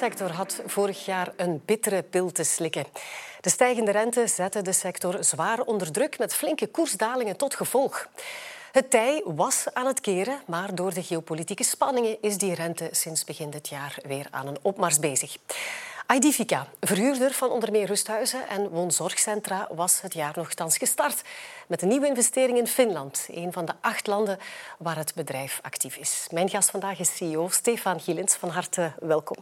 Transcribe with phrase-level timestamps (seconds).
[0.00, 2.84] rentesektor had vorig jaar een bittere pil te slikken.
[3.40, 8.08] De stijgende rente zette de sector zwaar onder druk met flinke koersdalingen tot gevolg.
[8.72, 13.24] Het tij was aan het keren, maar door de geopolitieke spanningen is die rente sinds
[13.24, 15.36] begin dit jaar weer aan een opmars bezig.
[16.10, 21.22] Aidifica, verhuurder van onder meer rusthuizen en woonzorgcentra, was het jaar nogthans gestart
[21.66, 24.38] met een nieuwe investering in Finland, een van de acht landen
[24.78, 26.26] waar het bedrijf actief is.
[26.30, 28.34] Mijn gast vandaag is CEO Stefan Gielens.
[28.34, 29.36] Van harte welkom.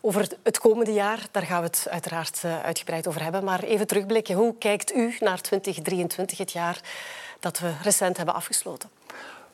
[0.00, 3.44] Over het komende jaar, daar gaan we het uiteraard eh, uitgebreid over hebben.
[3.44, 4.34] Maar even terugblikken.
[4.34, 6.80] Hoe kijkt u naar 2023, het jaar
[7.40, 8.99] dat we recent hebben afgesloten?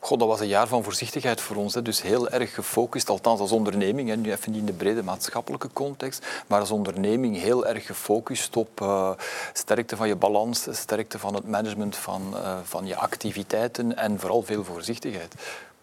[0.07, 1.75] God, dat was een jaar van voorzichtigheid voor ons.
[1.75, 1.83] Hè.
[1.83, 4.09] Dus heel erg gefocust, althans als onderneming.
[4.09, 4.17] Hè.
[4.17, 8.81] Nu even niet in de brede maatschappelijke context, maar als onderneming heel erg gefocust op
[8.81, 9.11] uh,
[9.53, 14.43] sterkte van je balans, sterkte van het management van, uh, van je activiteiten en vooral
[14.43, 15.35] veel voorzichtigheid.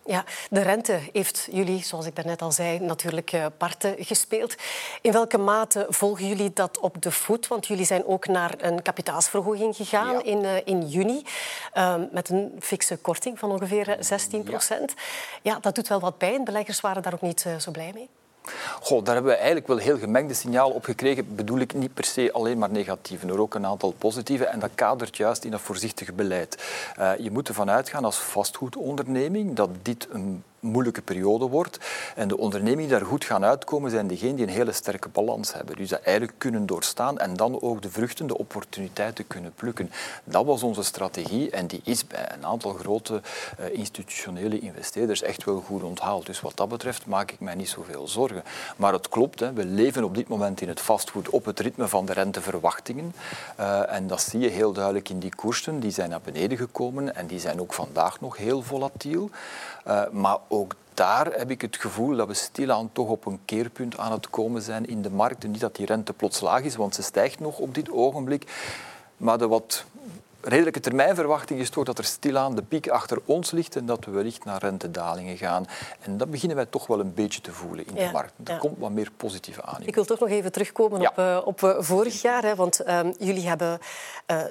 [0.06, 4.56] Ja, de rente heeft jullie, zoals ik daarnet al zei, natuurlijk uh, parten gespeeld.
[5.02, 7.48] In welke mate volgen jullie dat op de voet?
[7.48, 10.24] Want jullie zijn ook naar een kapitaalsverhoging gegaan ja.
[10.24, 11.24] in, uh, in juni.
[11.74, 14.94] Uh, met een fikse korting van ongeveer 16 procent.
[15.42, 15.54] Ja.
[15.54, 15.60] ja.
[15.60, 16.44] dat doet wel wat pijn.
[16.44, 18.10] Beleggers waren daar ook niet zo blij mee.
[18.82, 21.36] Goh, daar hebben we eigenlijk wel heel gemengde signalen op gekregen.
[21.36, 24.46] Bedoel ik niet per se alleen maar negatieve, maar ook een aantal positieve.
[24.46, 26.64] En dat kadert juist in dat voorzichtige beleid.
[27.00, 31.78] Uh, je moet ervan uitgaan als vastgoedonderneming dat dit een moeilijke periode wordt.
[32.16, 35.54] En de ondernemingen die daar goed gaan uitkomen zijn degenen die een hele sterke balans
[35.54, 35.76] hebben.
[35.76, 39.92] Dus dat eigenlijk kunnen doorstaan en dan ook de vruchten, de opportuniteiten kunnen plukken.
[40.24, 43.22] Dat was onze strategie en die is bij een aantal grote
[43.60, 46.26] uh, institutionele investeerders echt wel goed onthaald.
[46.26, 48.44] Dus wat dat betreft maak ik mij niet zoveel zorgen.
[48.78, 51.88] Maar het klopt, hè, we leven op dit moment in het vastgoed op het ritme
[51.88, 53.14] van de renteverwachtingen.
[53.60, 55.80] Uh, en dat zie je heel duidelijk in die koersen.
[55.80, 59.30] Die zijn naar beneden gekomen en die zijn ook vandaag nog heel volatiel.
[59.88, 63.98] Uh, maar ook daar heb ik het gevoel dat we stilaan toch op een keerpunt
[63.98, 65.44] aan het komen zijn in de markt.
[65.44, 68.52] En niet dat die rente plots laag is, want ze stijgt nog op dit ogenblik.
[69.18, 69.86] Maar de wat
[70.44, 74.12] redelijke termijnverwachting is toch dat er stilaan de piek achter ons ligt en dat we
[74.12, 75.66] wellicht naar rentedalingen gaan.
[76.00, 78.34] En dat beginnen wij toch wel een beetje te voelen in de markt.
[78.44, 78.58] Er ja.
[78.58, 79.82] komt wat meer positieve aan.
[79.86, 81.10] Ik wil toch nog even terugkomen ja.
[81.10, 82.44] op, uh, op uh, vorig jaar.
[82.44, 83.80] Hè, want uh, jullie hebben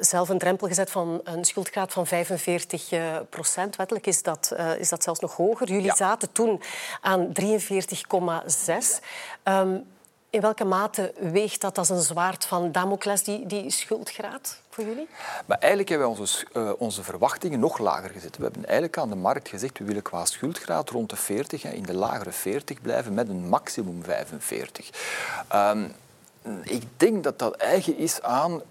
[0.00, 2.92] zelf een drempel gezet van een schuldgraad van 45
[3.28, 3.76] procent.
[3.76, 5.68] Wettelijk is dat, is dat zelfs nog hoger.
[5.68, 6.60] Jullie zaten toen
[7.00, 7.44] aan 43,6.
[9.44, 9.84] Um,
[10.32, 15.08] in welke mate weegt dat als een zwaard van Damocles, die, die schuldgraad voor jullie?
[15.46, 18.36] Maar eigenlijk hebben wij onze, uh, onze verwachtingen nog lager gezet.
[18.36, 21.82] We hebben eigenlijk aan de markt gezegd, we willen qua schuldgraad rond de 40, in
[21.82, 24.90] de lagere 40 blijven met een maximum 45.
[25.54, 25.92] Um,
[26.62, 28.62] ik denk dat dat eigen is aan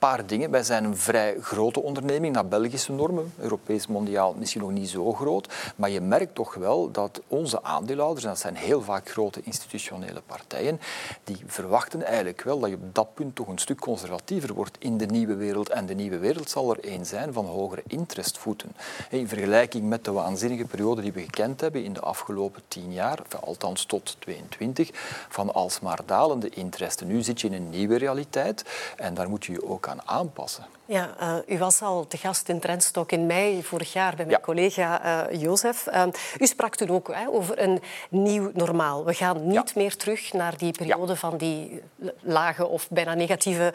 [0.00, 0.50] paar dingen.
[0.50, 3.32] Wij zijn een vrij grote onderneming naar Belgische normen.
[3.38, 5.52] Europees, mondiaal misschien nog niet zo groot.
[5.76, 10.22] Maar je merkt toch wel dat onze aandeelhouders, en dat zijn heel vaak grote institutionele
[10.26, 10.80] partijen,
[11.24, 14.98] die verwachten eigenlijk wel dat je op dat punt toch een stuk conservatiever wordt in
[14.98, 15.68] de nieuwe wereld.
[15.68, 18.72] En de nieuwe wereld zal er een zijn van hogere interestvoeten.
[19.10, 23.18] In vergelijking met de waanzinnige periode die we gekend hebben in de afgelopen tien jaar,
[23.40, 24.90] althans tot 22,
[25.28, 27.06] van alsmaar dalende interesten.
[27.06, 28.64] Nu zit je in een nieuwe realiteit
[28.96, 30.64] en daar moet je je ook aan aanpassen.
[30.84, 34.38] Ja, uh, u was al te gast in Trendstok in mei vorig jaar bij mijn
[34.38, 34.44] ja.
[34.44, 35.86] collega uh, Jozef.
[35.86, 36.02] Uh,
[36.38, 39.04] u sprak toen ook hè, over een nieuw normaal.
[39.04, 39.80] We gaan niet ja.
[39.80, 41.18] meer terug naar die periode ja.
[41.18, 41.82] van die
[42.20, 43.74] lage of bijna negatieve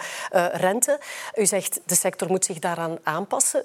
[0.52, 1.00] rente.
[1.36, 3.64] U zegt de sector moet zich daaraan aanpassen.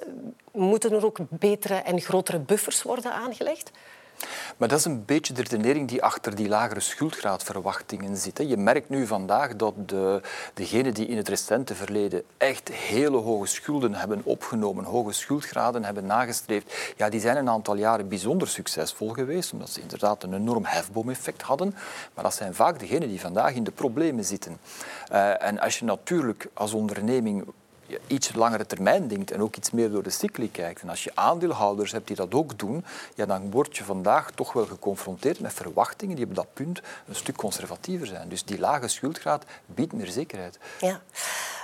[0.52, 3.70] Moeten er ook betere en grotere buffers worden aangelegd?
[4.56, 8.38] Maar dat is een beetje de redenering die achter die lagere schuldgraadverwachtingen zit.
[8.38, 10.20] Je merkt nu vandaag dat de,
[10.54, 16.06] degenen die in het recente verleden echt hele hoge schulden hebben opgenomen, hoge schuldgraden hebben
[16.06, 20.64] nagestreefd, ja, die zijn een aantal jaren bijzonder succesvol geweest, omdat ze inderdaad een enorm
[20.64, 21.74] hefboomeffect hadden.
[22.14, 24.58] Maar dat zijn vaak degenen die vandaag in de problemen zitten.
[25.12, 27.44] Uh, en als je natuurlijk als onderneming
[27.90, 30.82] je iets langere termijn denkt en ook iets meer door de cycli kijkt.
[30.82, 34.52] En als je aandeelhouders hebt die dat ook doen, ja, dan word je vandaag toch
[34.52, 38.28] wel geconfronteerd met verwachtingen die op dat punt een stuk conservatiever zijn.
[38.28, 40.58] Dus die lage schuldgraad biedt meer zekerheid.
[40.80, 41.00] Ja.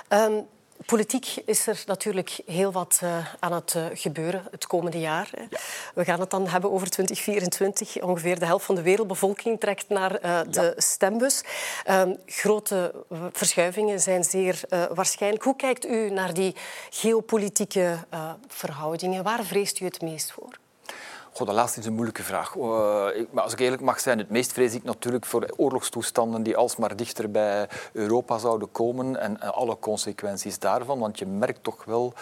[0.09, 0.47] Um,
[0.85, 5.29] Politiek is er natuurlijk heel wat uh, aan het uh, gebeuren het komende jaar.
[5.49, 5.57] Ja.
[5.93, 8.01] We gaan het dan hebben over 2024.
[8.01, 10.73] Ongeveer de helft van de wereldbevolking trekt naar uh, de ja.
[10.81, 11.43] stembus.
[11.83, 12.93] Ehm, grote
[13.31, 14.61] verschuivingen zijn zeer
[14.93, 15.43] waarschijnlijk.
[15.43, 16.55] Hoe kijkt u naar die
[16.89, 17.97] geopolitieke
[18.47, 19.23] verhoudingen?
[19.23, 20.59] Waar vreest u het meest voor?
[21.37, 22.55] Goh, dat laatste is een moeilijke vraag.
[22.55, 26.43] Uh, ik, maar als ik eerlijk mag zijn, het meest vrees ik natuurlijk voor oorlogstoestanden
[26.43, 30.99] die alsmaar dichter bij Europa zouden komen en, alle consequenties daarvan.
[30.99, 32.13] Want je merkt toch wel,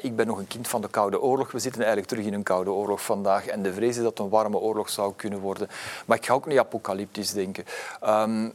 [0.00, 1.52] ik ben nog een kind van de Koude Oorlog.
[1.52, 3.46] We zitten eigenlijk terug in een Koude Oorlog vandaag.
[3.46, 5.68] En de vrees is dat het een warme oorlog zou kunnen worden.
[6.06, 7.64] Maar ik ga ook niet apocalyptisch denken.
[8.06, 8.52] Um,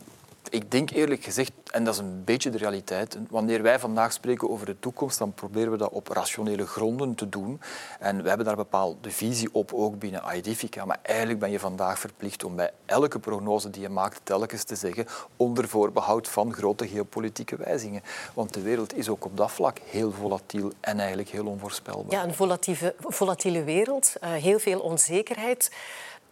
[0.49, 4.49] ik denk eerlijk gezegd, en dat is een beetje de realiteit, wanneer wij vandaag spreken
[4.49, 7.61] over de toekomst, dan proberen we dat op rationele gronden te doen.
[7.99, 10.85] En we hebben daar een bepaalde visie op, ook binnen Aidifica.
[10.85, 14.75] Maar eigenlijk ben je vandaag verplicht om bij elke prognose die je maakt telkens te
[14.75, 15.05] zeggen,
[15.35, 18.03] onder voorbehoud van grote geopolitieke wijzigingen.
[18.33, 22.11] Want de wereld is ook op dat vlak heel volatiel en eigenlijk heel onvoorspelbaar.
[22.11, 25.71] Ja, een volatieve, volatiele wereld, uh, heel veel onzekerheid.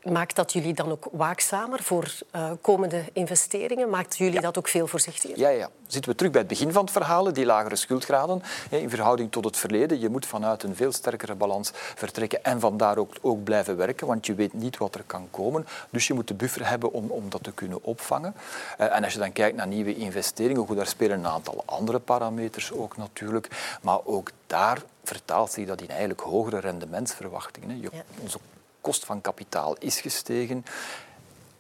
[0.04, 3.90] Maakt dat jullie dan ook waakzamer voor uh, komende investeringen?
[3.90, 5.40] Maakt jullie dat ook veel voorzichtiger?
[5.40, 5.70] Ja, ja.
[5.88, 9.46] Zitten we terug bij het begin van het verhaal, die lagere schuldgraden in verhouding tot
[9.46, 10.00] het verleden.
[10.00, 14.26] Je moet vanuit een veel sterkere balans vertrekken en vandaar ook, ook blijven werken, want
[14.26, 15.68] je weet niet wat er kan komen.
[15.90, 18.34] Dus je moet de buffer hebben om, om dat te kunnen opvangen.
[18.80, 22.00] Uh, en als je dan kijkt naar nieuwe investeringen, goed, daar spelen een aantal andere
[22.00, 23.78] parameters ook natuurlijk.
[23.82, 27.82] Maar ook daar vertaalt zich dat in eigenlijk hogere rendementsverwachtingen.
[27.82, 28.04] Je, ja.
[28.22, 28.40] Onze
[28.84, 30.66] kost van kapitaal is gestegen.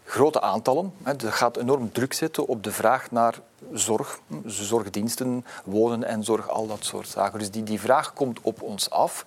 [0.06, 0.94] grote aantallen.
[1.04, 3.40] Dat gaat enorm druk zetten op de vraag naar
[3.72, 7.40] zorg, zorgdiensten, wonen en zorg, al dat soort zaken.
[7.40, 9.26] Dus die, die vraag komt op ons af.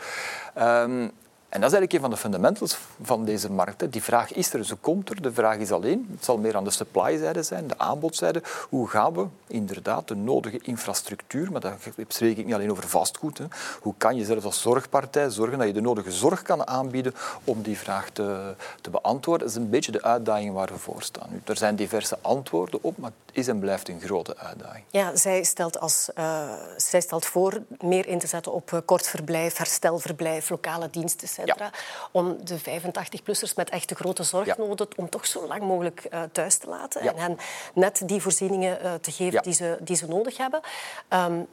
[0.59, 1.13] Um,
[1.57, 3.93] en dat is eigenlijk een van de fundamentals van deze markt.
[3.93, 5.23] Die vraag is er, ze komt er.
[5.23, 8.43] De vraag is alleen, het zal meer aan de supply-zijde zijn, de aanbodzijde.
[8.69, 13.39] Hoe gaan we inderdaad de nodige infrastructuur, maar daar spreek ik niet alleen over vastgoed.
[13.39, 13.45] Hè.
[13.81, 17.15] Hoe kan je zelfs als zorgpartij zorgen dat je de nodige zorg kan aanbieden
[17.45, 19.47] om die vraag te, te beantwoorden?
[19.47, 21.29] Dat is een beetje de uitdaging waar we voor staan.
[21.31, 24.85] Nu, er zijn diverse antwoorden op, maar het is en blijft een grote uitdaging.
[24.91, 29.07] Ja, zij stelt, als, uh, zij stelt voor meer in te zetten op uh, kort
[29.07, 31.71] verblijf, herstelverblijf, lokale diensten ja.
[32.13, 36.69] Om de 85-plussers met echte grote zorgnoden om toch zo lang mogelijk uh, thuis te
[36.69, 37.39] laten en hen
[37.75, 40.61] net die voorzieningen uh, te geven die, ze, die ze nodig hebben.
[41.09, 41.47] Um,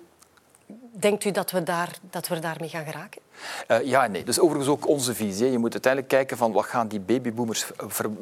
[0.91, 3.21] denkt u dat we, daar, dat we daarmee gaan geraken?
[3.67, 4.23] Uh, ja en nee.
[4.23, 5.51] Dus overigens ook onze visie.
[5.51, 7.65] Je moet uiteindelijk kijken van wat gaan die babyboomers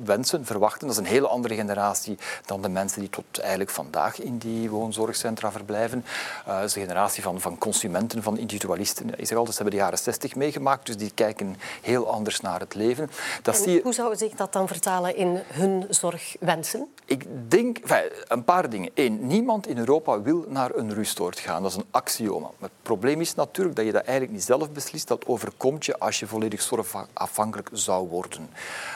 [0.04, 0.88] wensen, verwachten.
[0.88, 4.70] Dat is een hele andere generatie dan de mensen die tot eigenlijk vandaag in die
[4.70, 6.06] woonzorgcentra verblijven.
[6.48, 9.20] Uh, dat is een generatie van, van consumenten, van individualisten.
[9.20, 12.60] Ik zeg altijd, ze hebben de jaren 60 meegemaakt, dus die kijken heel anders naar
[12.60, 13.10] het leven.
[13.42, 13.82] Dat zie je...
[13.84, 16.88] Hoe zou zich dat dan vertalen in hun zorgwensen?
[17.06, 18.92] Ik denk, enfin, een paar dingen.
[18.94, 21.62] Eén, niemand in Europa wil naar een rustoord gaan.
[21.62, 22.50] Dat is een axioma.
[22.60, 26.20] Het probleem is natuurlijk dat je dat eigenlijk niet zelf beslist dat overkomt je als
[26.20, 28.50] je volledig zorgafhankelijk zou worden.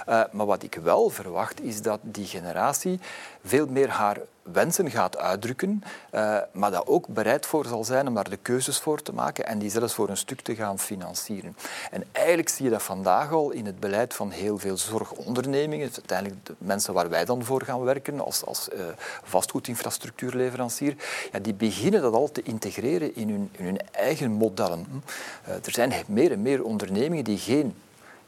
[0.09, 2.99] Uh, maar wat ik wel verwacht, is dat die generatie
[3.43, 4.17] veel meer haar
[4.51, 8.79] wensen gaat uitdrukken, uh, maar dat ook bereid voor zal zijn om daar de keuzes
[8.79, 11.57] voor te maken en die zelfs voor een stuk te gaan financieren.
[11.91, 16.45] En eigenlijk zie je dat vandaag al in het beleid van heel veel zorgondernemingen, uiteindelijk
[16.45, 18.79] de mensen waar wij dan voor gaan werken als, als uh,
[19.23, 20.95] vastgoedinfrastructuurleverancier,
[21.31, 25.03] ja, die beginnen dat al te integreren in hun, hun eigen modellen.
[25.47, 27.75] Uh, er zijn meer en meer ondernemingen die geen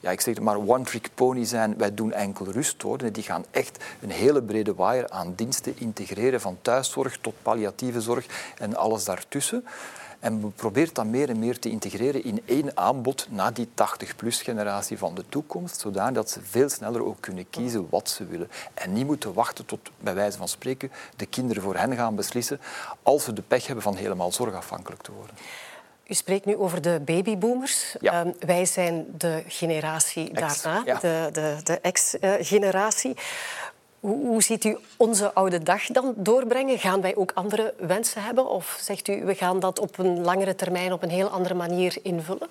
[0.08, 1.78] ja, ik zeg het maar, one-trick pony zijn.
[1.78, 3.14] Wij doen enkel rustwoorden.
[3.14, 8.26] Die gaan echt een hele brede waaier aan diensten integreren, van thuiszorg tot palliatieve zorg
[8.58, 9.66] en alles daartussen.
[10.20, 14.42] En we proberen dat meer en meer te integreren in één aanbod na die 80-plus
[14.42, 18.50] generatie van de toekomst, zodat ze veel sneller ook kunnen kiezen wat ze willen.
[18.74, 22.60] En niet moeten wachten tot, bij wijze van spreken, de kinderen voor hen gaan beslissen
[23.04, 25.36] als ze de pech hebben van helemaal zorgafhankelijk te worden.
[26.08, 27.96] U spreekt nu over de babyboomers.
[28.00, 28.26] Ja.
[28.26, 31.00] Um, wij zijn de generatie daarna, ja.
[31.00, 33.16] de, de, de ex-generatie.
[34.00, 36.80] Hoe, hoe, ziet u onze oude dag dan doorbrengen?
[36.80, 38.50] Gaan wij ook andere wensen hebben?
[38.50, 41.98] Of zegt u, we gaan dat op een langere termijn op een heel andere manier
[42.02, 42.48] invullen?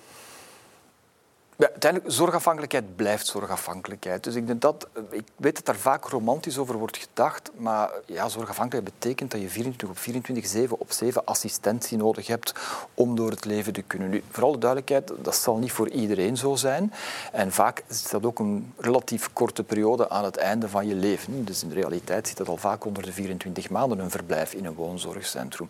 [1.59, 4.23] Ja, uiteindelijk, zorgafhankelijkheid blijft zorgafhankelijkheid.
[4.23, 8.29] Dus ik, denk dat, ik weet dat daar vaak romantisch over wordt gedacht, maar ja,
[8.29, 12.53] zorgafhankelijkheid betekent dat je 24 op 24, 7 op 7 assistentie nodig hebt
[12.93, 14.09] om door het leven te kunnen.
[14.09, 16.93] Nu, voor alle duidelijkheid, dat zal niet voor iedereen zo zijn.
[17.31, 21.45] En vaak is dat ook een relatief korte periode aan het einde van je leven.
[21.45, 24.65] Dus in de realiteit zit dat al vaak onder de 24 maanden een verblijf in
[24.65, 25.69] een woonzorgcentrum.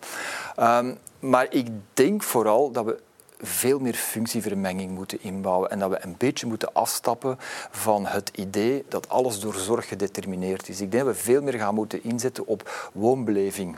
[0.60, 3.00] Um, maar ik denk vooral dat we
[3.41, 7.38] veel meer functievermenging moeten inbouwen en dat we een beetje moeten afstappen
[7.72, 10.82] van het idee dat alles door zorg gedetermineerd is.
[10.82, 13.75] Ik denk dat we veel meer gaan moeten inzetten op woonbeleving,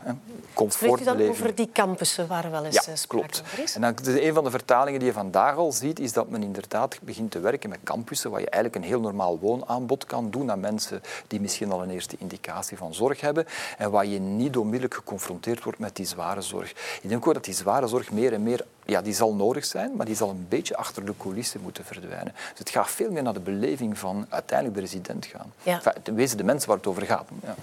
[0.53, 0.71] comfortbeleving.
[0.71, 3.43] Spreekt u dan over die campussen waar wel eens ja, eh, klopt.
[3.57, 3.75] is?
[3.75, 6.99] En dan, een van de vertalingen die je vandaag al ziet, is dat men inderdaad
[7.01, 10.59] begint te werken met campussen waar je eigenlijk een heel normaal woonaanbod kan doen aan
[10.59, 13.45] mensen die misschien al een eerste indicatie van zorg hebben
[13.77, 16.69] en waar je niet onmiddellijk geconfronteerd wordt met die zware zorg.
[17.01, 19.95] Ik denk ook dat die zware zorg meer en meer ja, die zal nodig zijn,
[19.95, 22.33] maar die zal een beetje achter de coulissen moeten verdwijnen.
[22.49, 25.53] Dus het gaat veel meer naar de beleving van uiteindelijk de resident gaan.
[25.63, 25.75] Ja.
[25.75, 27.27] Enfin, ten wezen de mensen waar het over gaat.
[27.43, 27.55] Ja.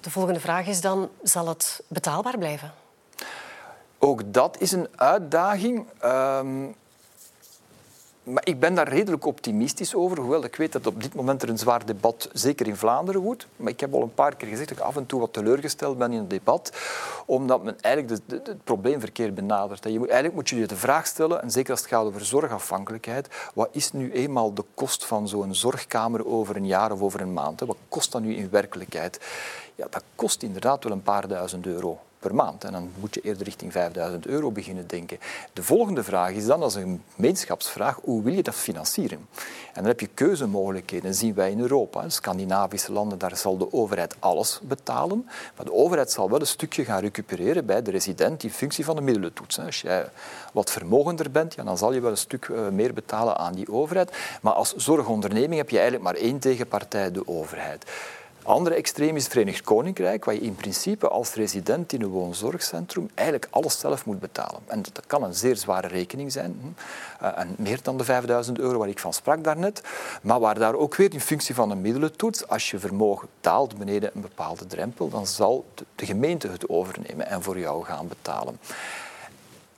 [0.00, 2.72] De volgende vraag is dan, zal het betaalbaar blijven?
[3.98, 5.86] Ook dat is een uitdaging.
[6.04, 6.74] Um,
[8.26, 11.48] maar ik ben daar redelijk optimistisch over, hoewel ik weet dat op dit moment er
[11.48, 13.46] een zwaar debat, zeker in Vlaanderen, woedt.
[13.56, 15.98] Maar ik heb al een paar keer gezegd dat ik af en toe wat teleurgesteld
[15.98, 16.72] ben in het debat,
[17.26, 19.84] omdat men eigenlijk de, het probleem verkeerd benadert.
[19.84, 22.24] Je moet, eigenlijk moet je je de vraag stellen, en zeker als het gaat over
[22.24, 27.20] zorgafhankelijkheid, wat is nu eenmaal de kost van zo'n zorgkamer over een jaar of over
[27.20, 27.60] een maand?
[27.60, 29.20] Wat kost dat nu in werkelijkheid?
[29.74, 32.64] Ja, dat kost inderdaad wel een paar duizend euro per maand.
[32.64, 35.18] En dan moet je eerder richting 5000 euro beginnen denken.
[35.52, 39.28] De volgende vraag is dan als een gemeenschapsvraag, hoe wil je dat financieren?
[39.66, 41.06] En dan heb je keuzemogelijkheden.
[41.06, 42.02] Dat zien wij in Europa.
[42.02, 45.28] In Scandinavische landen, daar zal de overheid alles betalen.
[45.56, 48.96] Maar de overheid zal wel een stukje gaan recupereren bij de resident in functie van
[48.96, 49.58] de middelentoets.
[49.58, 50.08] Als jij
[50.52, 53.72] wat vermogender bent, ja, dan zal je wel een stuk eh, meer betalen aan die
[53.72, 54.16] overheid.
[54.40, 57.84] Maar als zorgonderneming heb je eigenlijk maar één tegenpartij, de overheid
[58.46, 63.10] andere extreem is het Verenigd Koninkrijk, waar je in principe als resident in een woonzorgcentrum
[63.14, 64.60] eigenlijk alles zelf moet betalen.
[64.66, 66.58] En dat kan een zeer zware rekening zijn.
[66.60, 67.24] Hm.
[67.24, 69.82] Eh, en meer dan de 5000 euro waar ik van sprak daarnet.
[70.22, 74.10] Maar waar daar ook weer in functie van een middelentoets, als je vermogen daalt beneden
[74.14, 78.58] een bepaalde drempel, dan zal de gemeente het overnemen en voor jou gaan betalen.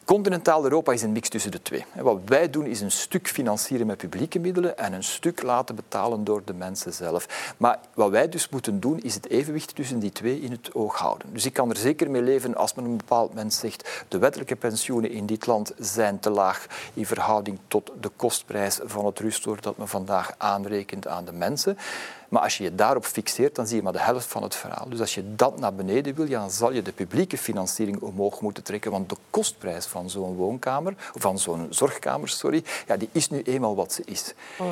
[0.09, 1.85] Continentaal Europa is een mix tussen de twee.
[1.95, 6.25] Wat wij doen is een stuk financieren met publieke middelen en een stuk laten betalen
[6.25, 7.55] door de mensen zelf.
[7.57, 10.99] Maar wat wij dus moeten doen is het evenwicht tussen die twee in het oog
[10.99, 11.33] houden.
[11.33, 14.57] Dus ik kan er zeker mee leven als men een bepaald moment zegt de wettelijke
[14.57, 19.61] pensioenen in dit land zijn te laag in verhouding tot de kostprijs van het rustoor
[19.61, 21.79] dat men vandaag aanrekent aan de mensen.
[22.29, 24.89] Maar als je je daarop fixeert, dan zie je maar de helft van het verhaal.
[24.89, 28.63] Dus als je dat naar beneden wil, dan zal je de publieke financiering omhoog moeten
[28.63, 28.91] trekken.
[28.91, 33.77] Want de kostprijs van zo'n woonkamer, van zo'n zorgkamer, sorry, ja, die is nu eenmaal
[33.77, 34.35] wat ze is.
[34.59, 34.71] Oh.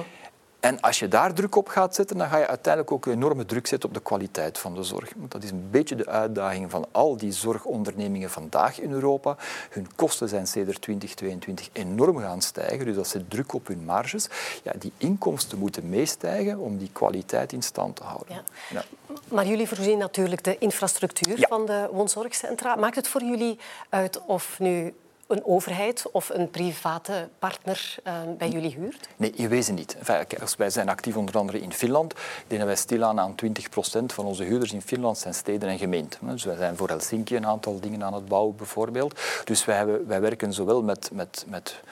[0.60, 3.44] En als je daar druk op gaat zetten, dan ga je uiteindelijk ook een enorme
[3.44, 5.12] druk zetten op de kwaliteit van de zorg.
[5.16, 9.36] Want dat is een beetje de uitdaging van al die zorgondernemingen vandaag in Europa.
[9.70, 14.28] Hun kosten zijn sinds 2022 enorm gaan stijgen, dus dat zet druk op hun marges.
[14.62, 18.34] Ja, die inkomsten moeten meestijgen om die kwaliteit in stand te houden.
[18.34, 18.42] Ja.
[18.70, 18.84] Ja.
[19.28, 22.76] Maar jullie voorzien natuurlijk de infrastructuur van de woonzorgcentra.
[22.76, 23.58] Maakt het voor jullie
[23.88, 24.94] uit of nu
[25.26, 29.09] een overheid of een private partner uh, bij jullie huurt?
[29.16, 29.97] Nee, in wezen niet.
[29.99, 30.25] Enfin,
[30.56, 32.12] wij zijn actief onder andere in Finland.
[32.12, 32.18] Ik
[32.59, 36.21] dat wij stilaan aan 20 procent van onze huurders in Finland zijn steden en gemeenten.
[36.23, 39.21] Dus wij zijn voor Helsinki een aantal dingen aan het bouwen bijvoorbeeld.
[39.45, 41.83] Dus wij, hebben, wij werken zowel met, met, met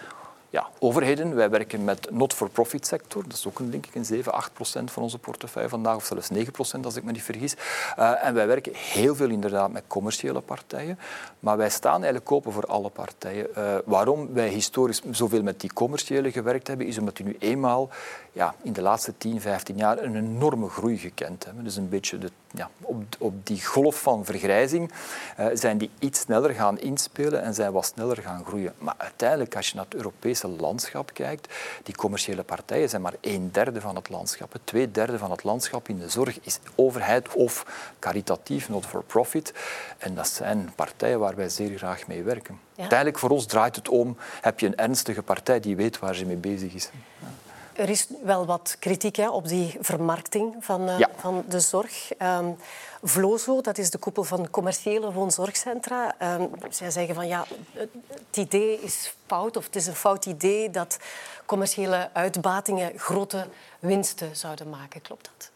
[0.55, 1.35] ja, overheden.
[1.35, 3.23] Wij werken met not-for-profit sector.
[3.23, 6.05] Dat is ook een, denk ik een 7, 8 procent van onze portefeuille vandaag, of
[6.05, 7.55] zelfs 9 procent als ik me niet vergis.
[7.99, 10.99] Uh, en wij werken heel veel inderdaad met commerciële partijen.
[11.41, 13.49] Maar wij staan eigenlijk open voor alle partijen.
[13.59, 17.91] Uh, waarom wij historisch zoveel met die commerciële gewerkt hebben, is omdat die nu eenmaal
[18.33, 21.65] ja, in de laatste 10, 15 jaar een enorme groei gekend hebben.
[21.65, 24.93] Dus een beetje de, ja, op, op die golf van vergrijzing
[25.41, 28.73] uh, zijn die iets sneller gaan inspelen en zijn wat sneller gaan groeien.
[28.79, 33.53] Maar uiteindelijk, als je naar het Europese landschap kijkt, die commerciële partijen zijn maar een
[33.53, 34.55] derde van het landschap.
[34.65, 37.67] Twee derde van het landschap in de zorg is overheid of
[37.99, 39.53] caritatief, not for profit.
[39.99, 42.61] En dat zijn partijen waar wij zeer graag mee werken.
[42.77, 46.27] Uiteindelijk voor ons draait het om, heb je een ernstige partij die weet waar ze
[46.27, 46.91] mee bezig is.
[47.19, 47.44] Ja.
[47.75, 52.11] Er is wel wat kritiek hè, op die vermarkting van, uh, van de zorg.
[52.23, 52.57] Um,
[53.03, 56.15] Vlozo, dat is de koepel van commerciële woonzorgcentra.
[56.41, 60.71] Um, zij zeggen van ja, het idee is fout, of het is een fout idee
[60.71, 60.99] dat
[61.47, 63.47] commerciële uitbatingen grote
[63.79, 65.03] winsten zouden maken.
[65.03, 65.51] Klopt dat?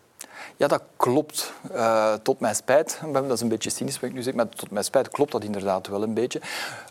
[0.56, 1.52] Ja, dat klopt.
[1.72, 3.00] Uh, tot mijn spijt.
[3.12, 5.44] Dat is een beetje cynisch wat ik nu zeg, maar tot mijn spijt klopt dat
[5.44, 6.40] inderdaad wel een beetje.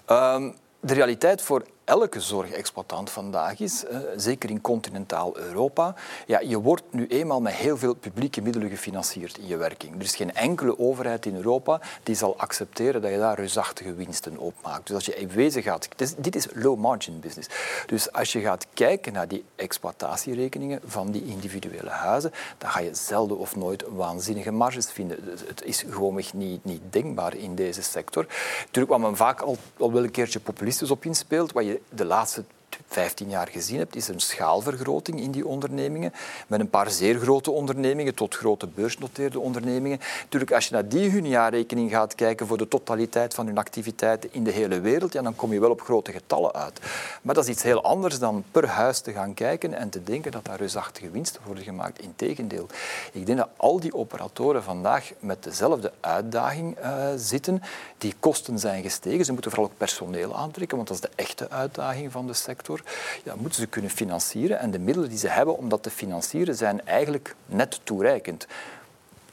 [0.09, 5.95] Uh, de realiteit voor elke zorgexploitant vandaag is, eh, zeker in continentaal Europa.
[6.25, 9.95] Ja, je wordt nu eenmaal met heel veel publieke middelen gefinancierd in je werking.
[9.95, 14.37] Er is geen enkele overheid in Europa die zal accepteren dat je daar reusachtige winsten
[14.37, 14.87] opmaakt.
[14.87, 15.87] Dus als je in wezen gaat...
[15.95, 17.49] Dit is, dit is low margin business.
[17.85, 22.95] Dus als je gaat kijken naar die exploitatierekeningen van die individuele huizen, dan ga je
[22.95, 25.25] zelden of nooit waanzinnige marges vinden.
[25.25, 28.25] Dus het is gewoonweg niet, niet denkbaar in deze sector.
[28.59, 32.05] Natuurlijk, wat men vaak al, al wel een keertje populistisch op inspeelt, wat je de
[32.05, 32.45] laatste
[32.87, 36.13] 15 jaar gezien hebt, is een schaalvergroting in die ondernemingen.
[36.47, 39.99] Met een paar zeer grote ondernemingen tot grote beursnoteerde ondernemingen.
[40.21, 44.29] Natuurlijk, als je naar die hun jaarrekening gaat kijken voor de totaliteit van hun activiteiten
[44.33, 46.79] in de hele wereld, ja, dan kom je wel op grote getallen uit.
[47.21, 50.31] Maar dat is iets heel anders dan per huis te gaan kijken en te denken
[50.31, 52.01] dat daar reusachtige winsten worden gemaakt.
[52.01, 52.67] Integendeel.
[53.11, 57.61] Ik denk dat al die operatoren vandaag met dezelfde uitdaging uh, zitten.
[57.97, 59.25] Die kosten zijn gestegen.
[59.25, 62.76] Ze moeten vooral ook personeel aantrekken, want dat is de echte uitdaging van de sector
[63.23, 64.59] ja, moeten ze kunnen financieren.
[64.59, 68.47] En de middelen die ze hebben om dat te financieren zijn eigenlijk net toereikend.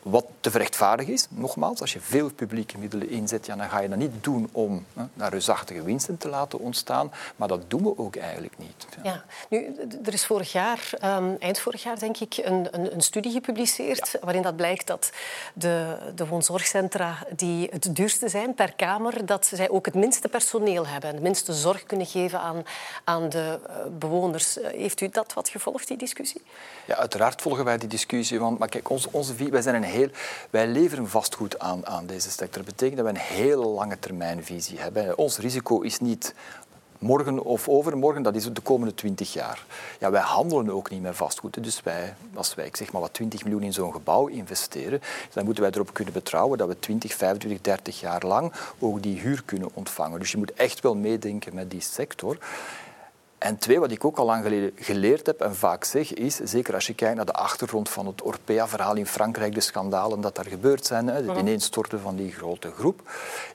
[0.04, 3.88] Wat te verrechtvaardigen is, nogmaals, als je veel publieke middelen inzet, ja, dan ga je
[3.88, 7.12] dat niet doen om hè, naar reusachtige winsten te laten ontstaan.
[7.36, 8.86] Maar dat doen we ook eigenlijk niet.
[9.02, 9.24] Ja, ja.
[9.48, 13.32] Nu, er is vorig jaar, um, eind vorig jaar denk ik, een, een, een studie
[13.32, 14.18] gepubliceerd ja.
[14.22, 15.12] waarin dat blijkt dat
[15.54, 20.86] de, de woonzorgcentra die het duurste zijn per kamer, dat zij ook het minste personeel
[20.86, 22.62] hebben en de minste zorg kunnen geven aan,
[23.04, 24.58] aan de uh, bewoners.
[24.58, 26.42] Uh, heeft u dat wat gevolgd, die discussie?
[26.84, 28.40] Ja, uiteraard volgen wij die discussie.
[28.40, 30.08] Want, maar kijk, onze, onze, wij zijn een heel,
[30.50, 32.64] wij leveren vastgoed aan, aan deze sector.
[32.64, 35.18] Dat betekent dat we een hele lange termijnvisie hebben.
[35.18, 36.34] Ons risico is niet
[37.04, 39.64] morgen of overmorgen, dat is de komende 20 jaar.
[40.00, 41.62] Ja, wij handelen ook niet met vastgoed.
[41.62, 45.00] Dus wij, als wij zeg maar wat 20 miljoen in zo'n gebouw investeren,
[45.32, 49.20] dan moeten wij erop kunnen betrouwen dat we 20, 25, 30 jaar lang ook die
[49.20, 50.18] huur kunnen ontvangen.
[50.18, 52.38] Dus je moet echt wel meedenken met die sector.
[53.44, 56.74] En twee, wat ik ook al lang geleden geleerd heb en vaak zeg, is, zeker
[56.74, 60.46] als je kijkt naar de achtergrond van het Orpea-verhaal in Frankrijk, de schandalen dat daar
[60.46, 63.10] gebeurd zijn, het ineenstorten van die grote groep,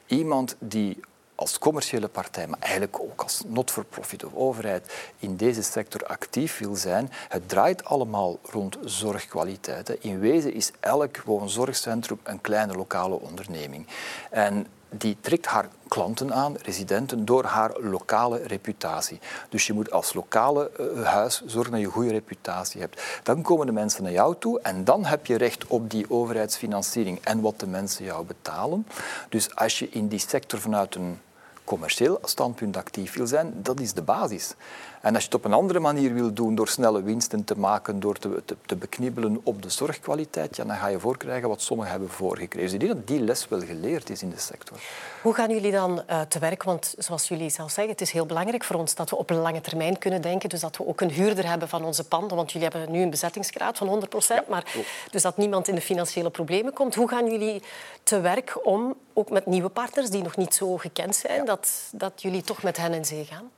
[0.05, 0.99] iemand die
[1.35, 6.75] als commerciële partij, maar eigenlijk ook als not-for-profit of overheid in deze sector actief wil
[6.75, 9.89] zijn, het draait allemaal rond zorgkwaliteit.
[9.89, 13.87] In wezen is elk woonzorgcentrum een kleine lokale onderneming.
[14.29, 19.19] En die trekt haar klanten aan, residenten, door haar lokale reputatie.
[19.49, 23.01] Dus je moet als lokale uh, huis zorgen dat je een goede reputatie hebt.
[23.23, 27.19] Dan komen de mensen naar jou toe en dan heb je recht op die overheidsfinanciering
[27.23, 28.87] en wat de mensen jou betalen.
[29.29, 31.19] Dus als je in die sector vanuit een
[31.63, 34.53] commercieel standpunt actief wil zijn, dat is de basis.
[35.01, 37.99] En als je het op een andere manier wil doen, door snelle winsten te maken,
[37.99, 41.91] door te, te, te beknibbelen op de zorgkwaliteit, ja, dan ga je voorkrijgen wat sommigen
[41.91, 42.59] hebben voorgekregen.
[42.59, 44.77] Dus ik denk dat die les wel geleerd is in de sector.
[45.21, 46.63] Hoe gaan jullie dan uh, te werk?
[46.63, 49.37] Want zoals jullie zelf zeggen, het is heel belangrijk voor ons dat we op een
[49.37, 50.49] lange termijn kunnen denken.
[50.49, 52.37] Dus dat we ook een huurder hebben van onze panden.
[52.37, 54.39] Want jullie hebben nu een bezettingsgraad van 100 procent.
[54.39, 54.73] Ja, maar
[55.11, 56.95] dus dat niemand in de financiële problemen komt.
[56.95, 57.61] Hoe gaan jullie
[58.03, 61.45] te werk om, ook met nieuwe partners die nog niet zo gekend zijn, ja.
[61.45, 63.49] dat, dat jullie toch met hen in zee gaan?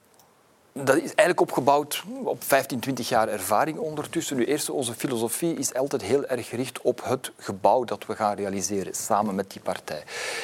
[0.74, 4.38] Dat is eigenlijk opgebouwd op 15, 20 jaar ervaring ondertussen.
[4.38, 8.36] Nu, eerst, onze filosofie is altijd heel erg gericht op het gebouw dat we gaan
[8.36, 10.04] realiseren, samen met die partij.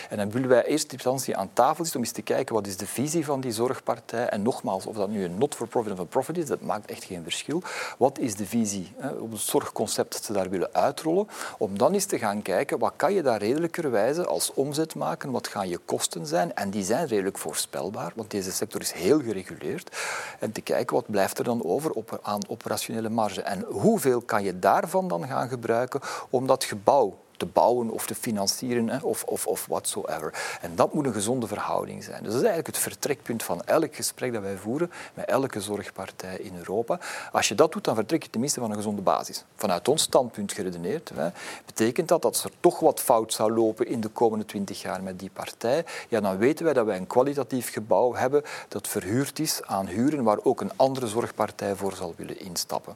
[0.10, 2.68] En dan willen wij eerst in instantie aan tafel zitten om eens te kijken wat
[2.68, 4.30] is de visie van die zorgpartij.
[4.30, 7.24] En nogmaals, of dat nu een not-for-profit of een profit is, dat maakt echt geen
[7.24, 7.62] verschil.
[7.98, 11.28] Wat is de visie hè, op het zorgconcept dat ze daar willen uitrollen?
[11.58, 15.32] Om dan eens te gaan kijken, wat kan je daar redelijkerwijze als omzet maken?
[15.32, 16.56] Wat gaan je kosten zijn?
[16.56, 19.90] En die zijn redelijk voorspelbaar, want deze sector is heel gereguleerd
[20.40, 23.42] en te kijken wat blijft er dan over op, aan operationele marge.
[23.42, 28.16] En hoeveel kan je daarvan dan gaan gebruiken om dat gebouw te bouwen of te
[28.16, 30.58] financieren of, of, of whatsoever.
[30.62, 32.24] En dat moet een gezonde verhouding zijn.
[32.24, 36.38] Dus dat is eigenlijk het vertrekpunt van elk gesprek dat wij voeren met elke zorgpartij
[36.38, 37.00] in Europa.
[37.32, 39.44] Als je dat doet, dan vertrek je tenminste van een gezonde basis.
[39.56, 41.30] Vanuit ons standpunt geredeneerd, hè,
[41.66, 45.20] betekent dat dat er toch wat fout zou lopen in de komende twintig jaar met
[45.20, 49.62] die partij, ja, dan weten wij dat wij een kwalitatief gebouw hebben dat verhuurd is
[49.64, 52.96] aan huren waar ook een andere zorgpartij voor zal willen instappen.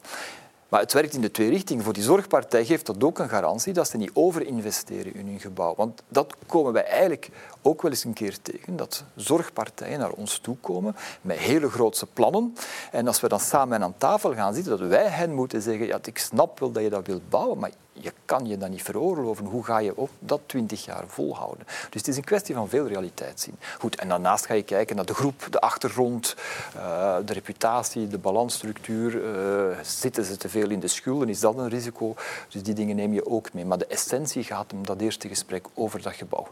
[0.72, 1.84] Maar het werkt in de twee richtingen.
[1.84, 5.76] Voor die zorgpartij geeft dat ook een garantie dat ze niet overinvesteren in hun gebouw.
[5.76, 7.30] Want dat komen wij eigenlijk
[7.62, 12.06] ook wel eens een keer tegen, dat zorgpartijen naar ons toe komen met hele grootse
[12.06, 12.56] plannen.
[12.92, 16.00] En als we dan samen aan tafel gaan zitten, dat wij hen moeten zeggen, ja,
[16.04, 19.46] ik snap wel dat je dat wilt bouwen, maar je kan je dat niet veroorloven.
[19.46, 21.66] Hoe ga je ook dat twintig jaar volhouden?
[21.66, 23.56] Dus het is een kwestie van veel realiteit zien.
[23.80, 26.36] Goed, en daarnaast ga je kijken naar de groep, de achtergrond,
[26.76, 29.16] uh, de reputatie, de balansstructuur.
[29.24, 31.30] Uh, zitten ze te veel in de schulden?
[31.30, 32.16] Is dat een risico?
[32.50, 33.66] Dus die dingen neem je ook mee.
[33.66, 36.48] Maar de essentie gaat om dat eerste gesprek over dat gebouw.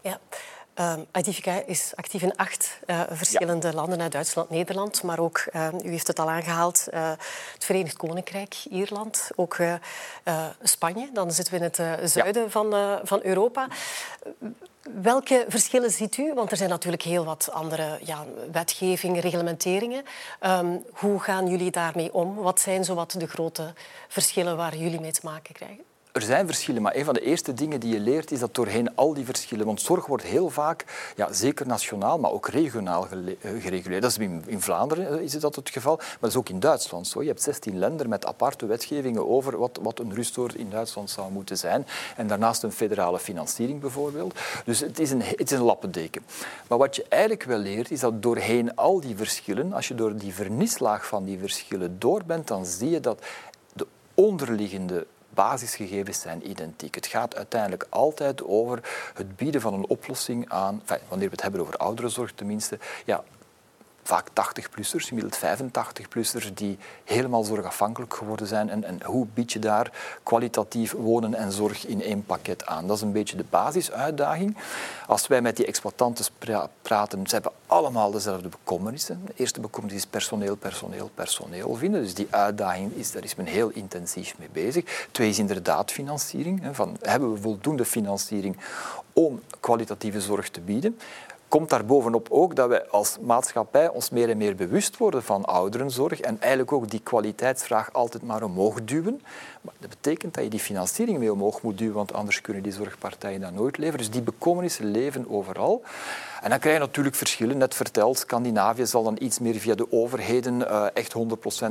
[0.00, 0.20] Ja.
[0.80, 5.68] Uh, Adivica is actief in acht uh, verschillende landen, uit Duitsland, Nederland, maar ook, uh,
[5.84, 9.56] u heeft het al aangehaald, het Verenigd Koninkrijk, Ierland, ook
[10.62, 11.10] Spanje.
[11.12, 12.48] Dan zitten we in het zuiden ja.
[12.50, 13.68] van, van Europa.
[15.02, 16.34] Welke verschillen ziet u?
[16.34, 20.04] Want er zijn natuurlijk heel wat andere ja, wetgevingen, reglementeringen.
[20.40, 22.34] Um, hoe gaan jullie daarmee om?
[22.34, 23.72] Wat zijn zowat de grote
[24.08, 25.84] verschillen waar jullie mee te maken krijgen?
[26.12, 28.96] Er zijn verschillen, maar een van de eerste dingen die je leert is dat doorheen
[28.96, 30.84] al die verschillen, want zorg wordt heel vaak,
[31.16, 34.02] ja, zeker nationaal, maar ook regionaal eh, gereguleerd.
[34.02, 36.60] Dat is in, in Vlaanderen eh, is dat het geval, maar dat is ook in
[36.60, 37.22] Duitsland zo.
[37.22, 41.32] Je hebt 16 landen met aparte wetgevingen over wat, wat een rustoord in Duitsland zou
[41.32, 41.86] moeten zijn.
[42.16, 44.38] En daarnaast een federale financiering bijvoorbeeld.
[44.64, 46.22] Dus het is een, het is een lappendeken.
[46.68, 50.16] Maar wat je eigenlijk wel leert, is dat doorheen al die verschillen, als je door
[50.16, 53.22] die vernislaag van die verschillen door bent, dan zie je dat
[53.72, 55.06] de onderliggende
[55.38, 56.94] basisgegevens zijn identiek.
[56.94, 58.80] Het gaat uiteindelijk altijd over
[59.14, 63.24] het bieden van een oplossing aan, wanneer we het hebben over ouderenzorg tenminste, ja,
[64.08, 68.70] vaak 80-plussers, inmiddels 85-plussers, die helemaal zorgafhankelijk geworden zijn.
[68.70, 69.92] En, en, hoe bied je daar
[70.22, 72.86] kwalitatief wonen en zorg in één pakket aan?
[72.86, 74.56] Dat is een beetje de basisuitdaging.
[75.06, 76.24] Als wij met die exploitanten
[76.82, 79.20] praten, ze hebben allemaal dezelfde bekommernissen.
[79.26, 82.02] De eerste bekommernis is personeel, personeel, personeel vinden.
[82.02, 85.08] Dus die uitdaging, is, daar is men heel intensief mee bezig.
[85.10, 86.62] Twee is inderdaad financiering.
[86.72, 88.56] Van, hebben we voldoende financiering
[89.12, 90.98] om kwalitatieve zorg te bieden?
[91.48, 95.44] Komt daar bovenop ook dat wij als maatschappij ons meer en meer bewust worden van
[95.44, 99.22] ouderenzorg en eigenlijk ook die kwaliteitsvraag altijd maar omhoog duwen.
[99.60, 102.72] Maar dat betekent dat je die financiering mee omhoog moet duwen, want anders kunnen die
[102.72, 103.98] zorgpartijen dat nooit leveren.
[103.98, 105.82] Dus die bekommernissen leven overal.
[106.42, 107.58] En dan krijg je natuurlijk verschillen.
[107.58, 111.18] Net verteld, Scandinavië zal dan iets meer via de overheden uh, echt 100%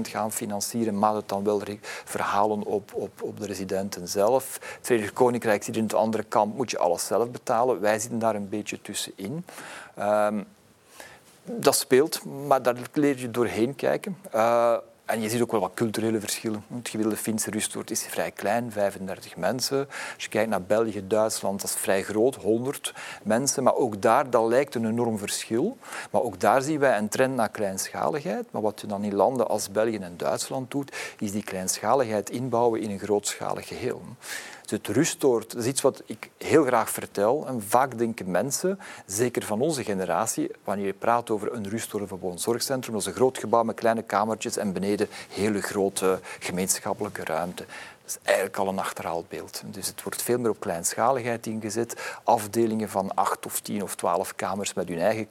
[0.01, 1.61] gaan financieren, maar het dan wel
[2.05, 4.53] verhalen op, op, op de residenten zelf.
[4.53, 7.79] Het Verenigd Koninkrijk zit in het andere kant, moet je alles zelf betalen.
[7.79, 9.45] Wij zitten daar een beetje tussenin.
[9.99, 10.45] Um,
[11.43, 14.17] dat speelt, maar daar leer je doorheen kijken.
[14.35, 14.77] Uh,
[15.07, 16.63] en je ziet ook wel wat culturele verschillen.
[16.75, 19.87] Het gewilde Finse rustwoord is vrij klein, 35 mensen.
[20.13, 23.63] Als je kijkt naar België, Duitsland, dat is vrij groot, 100 mensen.
[23.63, 25.77] Maar ook daar dat lijkt een enorm verschil.
[26.11, 28.51] Maar ook daar zien wij een trend naar kleinschaligheid.
[28.51, 32.81] Maar wat je dan in landen als België en Duitsland doet, is die kleinschaligheid inbouwen
[32.81, 34.01] in een grootschalig geheel.
[34.69, 37.47] Het rustoord is iets wat ik heel graag vertel.
[37.47, 42.21] En vaak denken mensen, zeker van onze generatie, wanneer je praat over een rustoord of
[42.21, 47.23] een zorgcentrum, dat is een groot gebouw met kleine kamertjes en beneden hele grote gemeenschappelijke
[47.23, 47.65] ruimte.
[47.65, 49.61] Dat is eigenlijk al een achterhaald beeld.
[49.65, 52.19] Dus het wordt veel meer op kleinschaligheid ingezet.
[52.23, 55.27] Afdelingen van acht of tien of twaalf kamers met hun eigen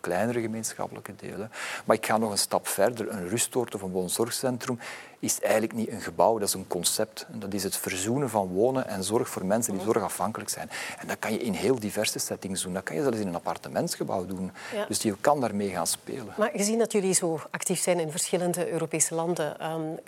[0.00, 1.50] kleinere gemeenschappelijke delen.
[1.84, 3.08] Maar ik ga nog een stap verder.
[3.08, 4.78] Een rustoord of een woonzorgcentrum
[5.20, 7.26] is eigenlijk niet een gebouw, dat is een concept.
[7.32, 10.70] En dat is het verzoenen van wonen en zorg voor mensen die zorgafhankelijk zijn.
[10.98, 12.72] En dat kan je in heel diverse settings doen.
[12.72, 14.52] Dat kan je zelfs in een appartementsgebouw doen.
[14.88, 16.34] Dus je kan daarmee gaan spelen.
[16.36, 19.98] Maar gezien dat jullie zo actief zijn in verschillende Europese landen, um,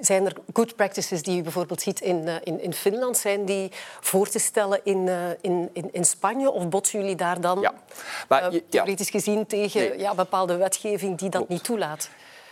[0.00, 3.16] zijn er good practices die je bijvoorbeeld ziet in, uh, in, in Finland?
[3.16, 6.50] Zijn die voor te stellen in, uh, in, in, in Spanje?
[6.50, 7.74] Of botsen jullie daar dan ja.
[8.28, 9.98] Maar, uh, theoretisch gezien tegen nee.
[9.98, 11.48] ja, bepaalde wetgeving die dat Klopt.
[11.48, 12.10] niet toelaat?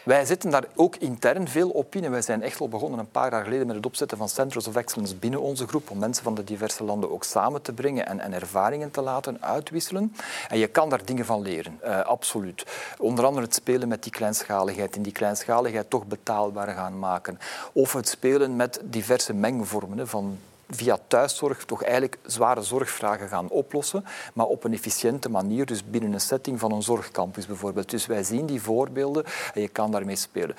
[0.08, 2.04] Wij zitten daar ook intern veel op in.
[2.04, 4.66] En wij zijn echt al begonnen een paar jaar geleden met het opzetten van Centers
[4.66, 8.06] of Excellence binnen onze groep, om mensen van de diverse landen ook samen te brengen
[8.06, 10.14] en, en ervaringen te laten uitwisselen.
[10.48, 12.66] En je kan daar dingen van leren, uh, absoluut.
[12.98, 17.38] Onder andere het spelen met die kleinschaligheid en die kleinschaligheid toch betaalbaar gaan maken.
[17.72, 20.38] Of het spelen met diverse mengvormen van
[20.70, 24.04] via thuiszorg toch eigenlijk zware zorgvragen gaan oplossen,
[24.34, 27.90] maar op een efficiënte manier, dus binnen een setting van een zorgcampus bijvoorbeeld.
[27.90, 30.56] Dus wij zien die voorbeelden en je kan daarmee spelen.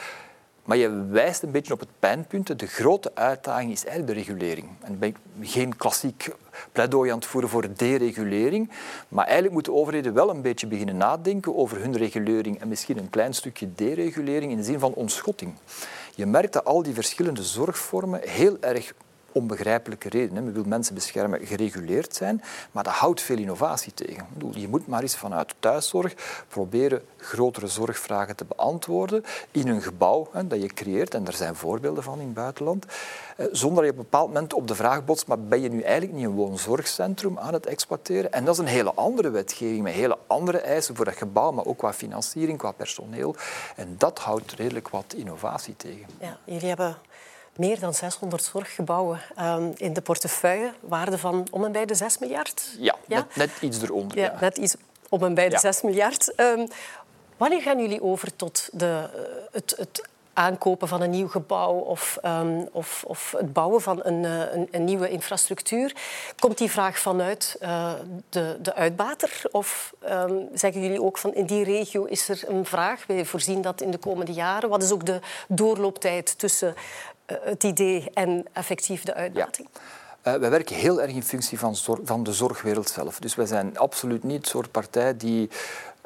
[0.69, 2.60] Maar je wijst een beetje op het pijnpunt.
[2.60, 4.67] De grote uitdaging is eigenlijk de regulering.
[4.82, 6.36] En ben ik geen klassiek
[6.72, 8.69] pleidooi aan het voeren voor deregulering.
[9.08, 13.10] Maar eigenlijk moeten overheden wel een beetje beginnen nadenken over hun regulering en misschien een
[13.10, 15.54] klein stukje deregulering in de zin van ontschotting.
[16.15, 18.93] Je merkt dat al die verschillende zorgvormen heel erg
[19.32, 20.44] onbegrijpelijke redenen.
[20.44, 24.28] Men wil mensen beschermen, gereguleerd zijn, maar dat houdt veel innovatie tegen.
[24.52, 26.13] Je moet maar eens vanuit thuiszorg
[26.48, 31.56] proberen grotere zorgvragen te beantwoorden in een gebouw hè, dat je creëert, en er zijn
[31.56, 32.86] voorbeelden van in het buitenland,
[33.38, 35.70] eh, zonder dat je op een bepaald moment op de vraag botst, maar ben je
[35.70, 38.32] nu eigenlijk niet een woonzorgcentrum aan het exploiteren?
[38.32, 41.65] En dat is een hele andere wetgeving, met hele andere eisen voor dat gebouw, maar
[41.65, 43.36] ook qua financiering, qua personeel.
[43.76, 46.06] En dat houdt redelijk wat innovatie tegen.
[46.20, 46.98] Ja, jullie hebben
[47.60, 50.74] meer dan 600 zorggebouwen um, in de portefeuille.
[50.80, 52.76] Waarde van om en bij de 6 miljard?
[52.78, 53.17] Ja, ja?
[53.17, 54.17] Net, net, iets eronder.
[54.17, 54.76] Ja, Net iets
[55.10, 55.60] om en bij de ja.
[55.60, 56.34] 6 miljard.
[56.39, 56.67] Um,
[57.38, 59.10] wanneer gaan jullie over tot de,
[59.52, 60.02] het, het
[60.39, 64.67] aankopen van een nieuw gebouw of, ehm, of, of het bouwen van een, eh, een,
[64.72, 65.95] een, nieuwe infrastructuur.
[66.39, 67.91] Komt die vraag vanuit uh,
[68.30, 69.41] de, de uitbater?
[69.52, 73.06] Of um, zeggen jullie ook van in die regio is er een vraag?
[73.08, 74.69] Wij voorzien dat in de komende jaren.
[74.69, 76.76] Wat is ook de doorlooptijd tussen
[77.42, 79.68] het idee en effectief de uitbating?
[79.74, 80.34] Ja.
[80.34, 83.20] Uh, wij werken heel erg in functie van, van, de zorgwereld zelf.
[83.20, 85.50] Dus wij zijn absoluut niet het soort partij die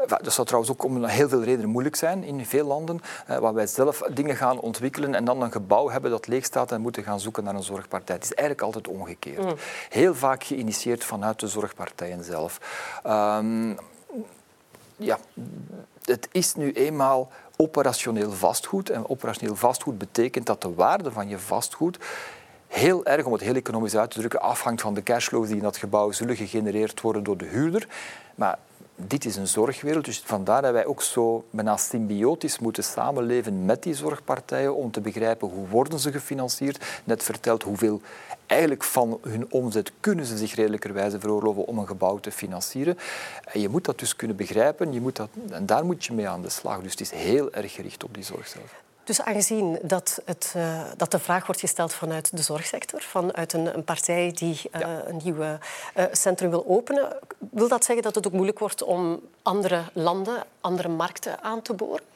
[0.07, 3.53] dat zou trouwens ook om heel veel redenen moeilijk zijn in veel landen, eh, waar
[3.53, 7.03] wij zelf dingen gaan ontwikkelen en dan een gebouw hebben dat leeg staat en moeten
[7.03, 8.15] gaan zoeken naar een zorgpartij.
[8.15, 9.43] Het is eigenlijk altijd omgekeerd.
[9.43, 9.55] Mm.
[9.89, 12.59] Heel vaak geïnitieerd vanuit de zorgpartijen zelf.
[13.07, 13.77] Um,
[14.95, 15.17] ja,
[16.03, 18.89] het is nu eenmaal operationeel vastgoed.
[18.89, 21.97] En operationeel vastgoed betekent dat de waarde van je vastgoed
[22.67, 25.63] heel erg, om het heel economisch uit te drukken, afhangt van de cashflows die in
[25.63, 27.87] dat gebouw zullen gegenereerd worden door de huurder.
[28.35, 28.57] Maar
[28.95, 33.83] dit is een zorgwereld, dus vandaar dat wij ook zo bijna symbiotisch moeten samenleven met
[33.83, 36.85] die zorgpartijen om te begrijpen hoe worden ze gefinancierd.
[37.03, 38.01] Net verteld hoeveel
[38.45, 42.97] eigenlijk van hun omzet kunnen ze zich redelijkerwijze veroorloven om een gebouw te financieren.
[43.45, 46.27] En je moet dat dus kunnen begrijpen je moet dat, en daar moet je mee
[46.27, 46.81] aan de slag.
[46.81, 48.81] Dus het is heel erg gericht op die zorg zelf.
[49.03, 53.75] Dus aangezien dat, het, uh, dat de vraag wordt gesteld vanuit de zorgsector, vanuit een,
[53.75, 55.03] een partij die uh, ja.
[55.05, 55.53] een nieuw uh,
[56.11, 57.17] centrum wil openen,
[57.51, 61.73] wil dat zeggen dat het ook moeilijk wordt om andere landen, andere markten aan te
[61.73, 62.12] boren?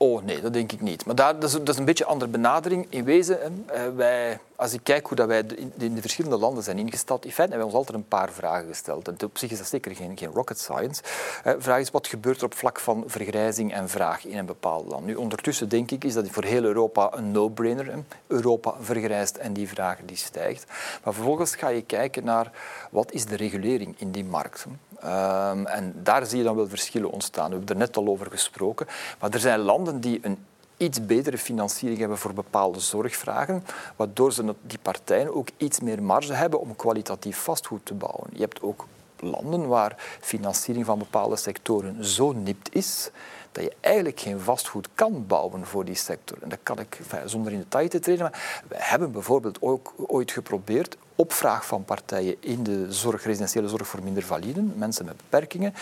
[0.00, 1.06] Oh nee, dat denk ik niet.
[1.06, 2.86] Maar dat, is, een beetje een andere benadering.
[2.88, 3.64] In wezen,
[3.96, 5.44] wij, als ik kijk hoe dat wij
[5.76, 8.68] in, de verschillende landen zijn ingestapt, in feite hebben wij ons altijd een paar vragen
[8.68, 9.08] gesteld.
[9.08, 11.02] En op zich is dat zeker geen, geen rocket science.
[11.44, 14.86] De vraag is, wat gebeurt er op vlak van vergrijzing en vraag in een bepaald
[14.88, 15.04] land?
[15.06, 18.04] Nu, ondertussen denk ik, is dat voor heel Europa een no-brainer.
[18.26, 20.64] Europa vergrijst en die vraag die stijgt.
[21.04, 22.52] Maar vervolgens ga je kijken naar,
[22.90, 24.66] wat is de regulering in die markt?
[25.04, 27.50] Um, en daar zie je dan wel verschillen ontstaan.
[27.50, 28.86] We hebben er net al over gesproken.
[29.20, 30.38] Maar er zijn landen die een
[30.76, 33.64] iets betere financiering hebben voor bepaalde zorgvragen,
[33.96, 38.30] waardoor ze die partijen ook iets meer marge hebben om kwalitatief vastgoed te bouwen.
[38.32, 38.86] Je hebt ook
[39.20, 43.10] landen waar financiering van bepaalde sectoren zo nipt is
[43.58, 46.38] dat je eigenlijk geen vastgoed kan bouwen voor die sector.
[46.42, 50.30] En dat kan ik zonder in detail te treden, maar we hebben bijvoorbeeld ook ooit
[50.30, 55.16] geprobeerd op vraag van partijen in de zorg, residentiële zorg voor minder validen, mensen met
[55.16, 55.74] beperkingen,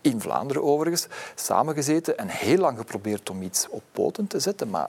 [0.00, 4.88] in Vlaanderen overigens, samengezeten en heel lang geprobeerd om iets op poten te zetten, maar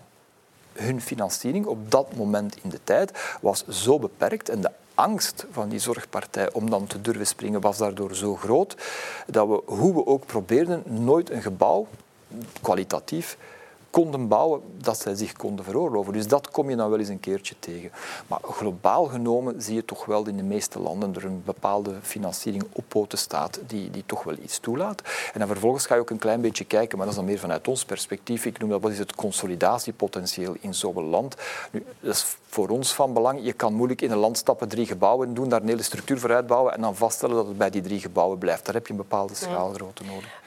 [0.74, 5.70] hun financiering op dat moment in de tijd was zo beperkt en de angst van
[5.70, 8.76] die zorgpartij om dan te durven springen was daardoor zo groot
[9.28, 11.88] dat we, hoe we ook probeerden, nooit een gebouw
[12.62, 13.38] kwalitatief
[13.90, 16.14] konden bouwen dat zij zich konden veroorloven.
[16.14, 17.92] Dus dat kom je dan wel eens een keertje tegen.
[18.28, 22.64] Maar globaal genomen zie je toch wel in de meeste landen er een bepaalde financiering
[22.72, 25.02] op poten staat die, die toch wel iets toelaat.
[25.34, 27.40] En dan vervolgens ga je ook een klein beetje kijken, maar dat is dan meer
[27.40, 28.46] vanuit ons perspectief.
[28.46, 31.36] Ik noem dat wat is het consolidatiepotentieel in zo'n land.
[31.72, 33.40] Nu, dat is voor ons van belang.
[33.44, 36.34] Je kan moeilijk in een land stappen, drie gebouwen doen, daar een hele structuur voor
[36.34, 38.66] uitbouwen en dan vaststellen dat het bij die drie gebouwen blijft.
[38.66, 40.46] Daar heb je een bepaalde schaalgrootte nodig.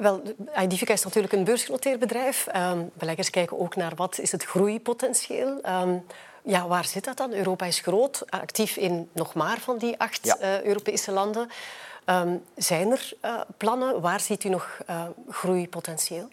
[0.00, 0.22] Wel,
[0.56, 2.46] Identifica is natuurlijk een beursgenoteerd bedrijf.
[2.56, 5.60] Um, beleggers kijken ook naar wat is het groeipotentieel.
[5.66, 6.06] Um,
[6.42, 7.32] ja, waar zit dat dan?
[7.32, 10.36] Europa is groot, actief in nog maar van die acht ja.
[10.40, 11.48] uh, Europese landen.
[12.06, 14.00] Um, zijn er uh, plannen?
[14.00, 16.28] Waar ziet u nog uh, groeipotentieel?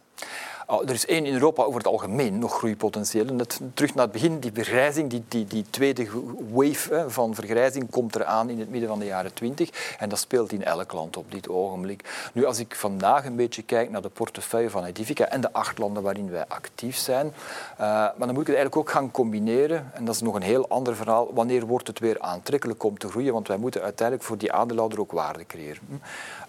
[0.70, 3.26] Oh, er is één in Europa over het algemeen nog groeipotentieel.
[3.26, 6.08] Net, terug naar het begin, die vergrijzing, die, die, die tweede
[6.52, 9.96] wave van vergrijzing komt eraan in het midden van de jaren twintig.
[10.00, 12.30] En dat speelt in elk land op dit ogenblik.
[12.34, 15.78] Nu, als ik vandaag een beetje kijk naar de portefeuille van Edifica en de acht
[15.78, 19.92] landen waarin wij actief zijn, uh, maar dan moet ik het eigenlijk ook gaan combineren.
[19.94, 21.34] En dat is nog een heel ander verhaal.
[21.34, 23.34] Wanneer wordt het weer aantrekkelijk om te groeien?
[23.34, 26.02] Want wij moeten uiteindelijk voor die aandeelhouder ook waarde creëren.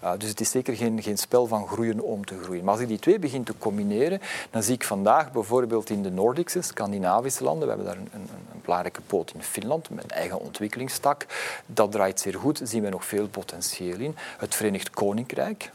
[0.03, 2.63] Uh, dus het is zeker geen, geen spel van groeien om te groeien.
[2.63, 4.08] Maar als ik die twee begin te combineren,
[4.49, 8.29] dan zie ik vandaag bijvoorbeeld in de Nordics, Scandinavische landen, we hebben daar een, een,
[8.53, 11.25] een belangrijke poot in Finland met een eigen ontwikkelingstak.
[11.65, 14.15] Dat draait zeer goed, zien we nog veel potentieel in.
[14.37, 15.71] Het Verenigd Koninkrijk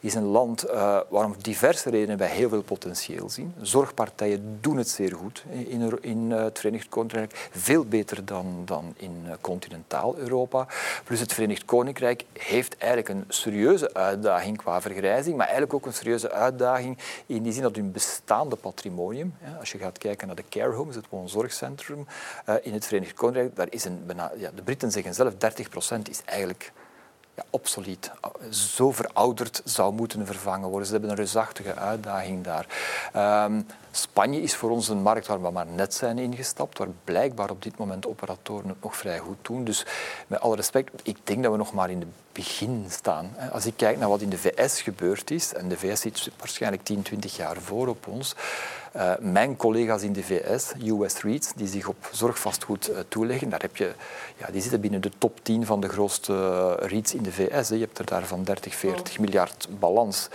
[0.00, 0.72] is een land uh,
[1.08, 3.54] waar om diverse redenen wij heel veel potentieel zien.
[3.60, 8.94] Zorgpartijen doen het zeer goed in, in uh, het Verenigd Koninkrijk, veel beter dan, dan
[8.96, 10.66] in uh, continentaal Europa.
[11.04, 15.92] Plus het Verenigd Koninkrijk heeft eigenlijk een serieuze uitdaging qua vergrijzing, maar eigenlijk ook een
[15.92, 20.48] serieuze uitdaging in die zin dat hun bestaande patrimonium, als je gaat kijken naar de
[20.48, 22.06] care homes, het woonzorgcentrum
[22.44, 26.08] eh, in het Verenigd Koninkrijk, daar is een, ja, de Britten zeggen zelf 30 procent
[26.08, 26.72] is eigenlijk
[27.34, 28.10] ja, obsolet,
[28.50, 30.86] zo verouderd zou moeten vervangen worden.
[30.86, 32.66] Ze hebben een reusachtige uitdaging daar.
[33.44, 37.50] Um, Spanje is voor ons een markt waar we maar net zijn ingestapt, waar blijkbaar
[37.50, 39.64] op dit moment operatoren het nog vrij goed doen.
[39.64, 39.86] Dus
[40.26, 43.34] met alle respect, ik denk dat we nog maar in het begin staan.
[43.52, 46.82] Als ik kijk naar wat in de VS gebeurd is, en de VS zit waarschijnlijk
[46.82, 48.34] 10, 20 jaar voor op ons,
[48.96, 53.60] Uh, mijn collega's in de VS, US REITs, die zich op zorgvastgoed uh, toeleggen, daar
[53.60, 53.92] heb je,
[54.36, 57.68] ja, die zitten binnen de top 10 van de grootste REITs in de VS.
[57.68, 57.74] Hè.
[57.74, 60.28] Je hebt er daar van 30, 40 miljard balans.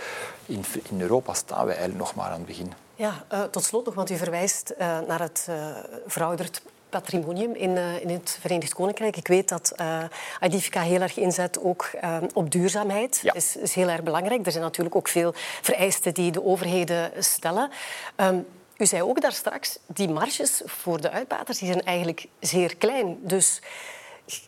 [0.46, 2.72] In, in Europa staan we eigenlijk nog maar aan het begin.
[2.96, 5.76] Ja, uh, tot slot nog, want u verwijst uh, naar het uh,
[6.06, 9.16] verouderd patrimonium in, in het Verenigd Koninkrijk.
[9.16, 10.04] Ik weet dat uh,
[10.40, 13.20] Adifica heel erg inzet ook uh, op duurzaamheid.
[13.22, 13.32] Ja.
[13.32, 14.46] Dat is, is, heel erg belangrijk.
[14.46, 17.70] Er zijn natuurlijk ook veel vereisten die de overheden stellen.
[18.16, 22.76] Um, u zei ook daar straks, die marges voor de uitbaters die zijn eigenlijk zeer
[22.76, 23.18] klein.
[23.20, 23.60] Dus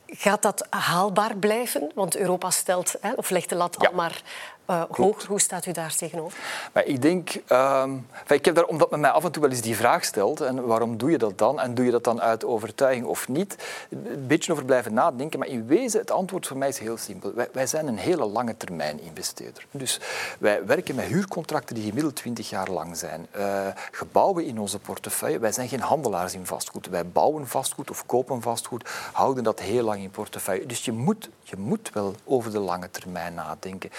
[0.06, 1.90] gaat dat haalbaar blijven?
[1.94, 3.88] Want Europa stelt, hè, of legt de lat ja.
[3.88, 4.22] al maar
[4.70, 5.28] uh, hoger.
[5.28, 6.38] Hoe staat u daar tegenover?
[6.72, 9.60] Maar ik denk, um, ik heb daar, omdat men mij af en toe wel eens
[9.60, 11.60] die vraag stelt, en waarom doe je dat dan?
[11.60, 13.56] En doe je dat dan uit overtuiging of niet?
[13.90, 17.34] Een beetje over blijven nadenken, maar in wezen, het antwoord voor mij is heel simpel.
[17.34, 19.66] Wij, wij zijn een hele lange termijn investeerder.
[19.70, 20.00] Dus
[20.38, 23.26] wij werken met huurcontracten die gemiddeld 20 jaar lang zijn.
[23.36, 26.88] Uh, gebouwen in onze portefeuille, wij zijn geen handelaars in vastgoed.
[26.88, 30.66] Wij bouwen vastgoed of kopen vastgoed, houden dat heel lang in portefeuille.
[30.66, 33.90] Dus je moet, je moet wel over de lange termijn nadenken.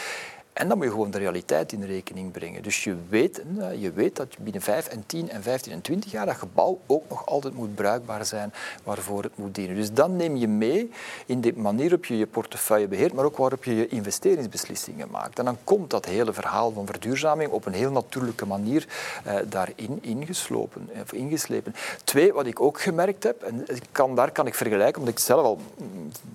[0.55, 2.63] En dan moet je gewoon de realiteit in rekening brengen.
[2.63, 3.41] Dus je weet,
[3.79, 7.03] je weet dat binnen 5 en 10 en 15 en 20 jaar dat gebouw ook
[7.09, 9.75] nog altijd moet bruikbaar zijn waarvoor het moet dienen.
[9.75, 10.91] Dus dan neem je mee
[11.25, 15.39] in de manier waarop je je portefeuille beheert, maar ook waarop je je investeringsbeslissingen maakt.
[15.39, 18.87] En dan komt dat hele verhaal van verduurzaming op een heel natuurlijke manier
[19.23, 21.75] eh, daarin ingeslopen, of ingeslepen.
[22.03, 25.45] Twee, wat ik ook gemerkt heb, en kan, daar kan ik vergelijken, omdat ik zelf
[25.45, 25.59] al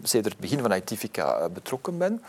[0.02, 2.22] sinds het begin van Activica betrokken ben,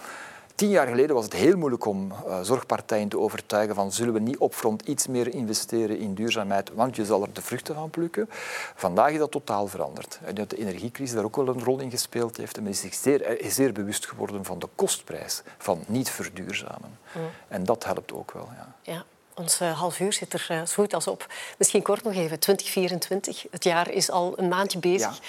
[0.56, 4.20] Tien jaar geleden was het heel moeilijk om uh, zorgpartijen te overtuigen van zullen we
[4.20, 8.30] niet opfront iets meer investeren in duurzaamheid, want je zal er de vruchten van plukken.
[8.76, 10.20] Vandaag is dat totaal veranderd.
[10.24, 12.58] En dat de energiecrisis daar ook wel een rol in gespeeld heeft.
[12.58, 17.00] En men is zich zeer, zeer bewust geworden van de kostprijs van niet verduurzamen.
[17.16, 17.22] Mm.
[17.48, 18.50] En dat helpt ook wel.
[18.56, 18.76] Ja.
[18.82, 19.04] ja.
[19.36, 21.34] Ons uh, half uur zit er zo goed als op.
[21.58, 23.46] Misschien kort nog even, 2024.
[23.52, 25.16] Het jaar is al een maandje bezig.
[25.16, 25.24] Ja.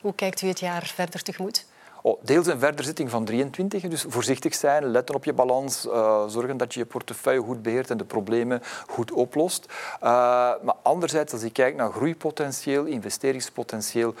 [0.00, 1.64] Hoe kijkt u het jaar verder tegemoet?
[2.06, 6.56] Oh, deels een verderzitting van 23, dus voorzichtig zijn, letten op je balans, uh, zorgen
[6.56, 9.66] dat je je portefeuille goed beheert en de problemen goed oplost.
[9.68, 10.00] Uh,
[10.62, 14.14] maar anderzijds, als ik kijk naar groeipotentieel, investeringspotentieel,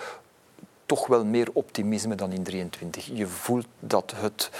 [0.86, 3.10] toch wel meer optimisme dan in 23.
[3.12, 4.50] Je voelt dat het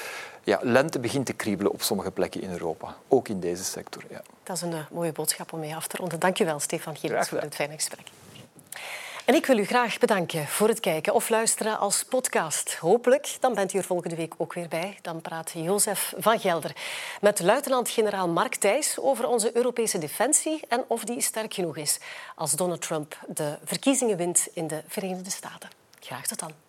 [0.43, 4.03] ja, lente begint te kriebelen op sommige plekken in Europa, ook in deze sector.
[4.11, 4.23] Ja.
[4.43, 6.21] Dat is een uh, mooie boodschap om mee af te ronden.
[6.21, 8.07] Dank je wel, Stefan Gilles, voor dit fijne gesprek.
[9.25, 12.75] En ik wil u graag bedanken voor het kijken of luisteren als podcast.
[12.75, 14.99] Hopelijk, dan bent u er volgende week ook weer bij.
[15.03, 16.77] Dan praat Jozef van Gelder
[17.21, 21.99] met luitenant-generaal Mark Thijs over onze Europese defensie en of die sterk genoeg is
[22.35, 25.71] als Donald Trump de verkiezingen wint in de Verenigde Staten.
[26.01, 26.64] Graag tot dan.